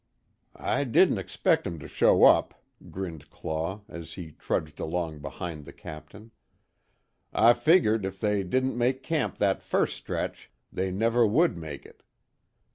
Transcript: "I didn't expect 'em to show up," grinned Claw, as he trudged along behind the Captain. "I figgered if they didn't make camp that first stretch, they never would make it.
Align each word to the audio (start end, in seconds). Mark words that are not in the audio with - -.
"I 0.55 0.83
didn't 0.83 1.19
expect 1.19 1.67
'em 1.67 1.77
to 1.77 1.87
show 1.87 2.23
up," 2.23 2.59
grinned 2.89 3.29
Claw, 3.29 3.81
as 3.87 4.13
he 4.13 4.31
trudged 4.31 4.79
along 4.79 5.19
behind 5.19 5.63
the 5.63 5.71
Captain. 5.71 6.31
"I 7.31 7.53
figgered 7.53 8.03
if 8.03 8.19
they 8.19 8.41
didn't 8.41 8.75
make 8.79 9.03
camp 9.03 9.37
that 9.37 9.61
first 9.61 9.95
stretch, 9.95 10.49
they 10.73 10.89
never 10.89 11.27
would 11.27 11.55
make 11.55 11.85
it. 11.85 12.01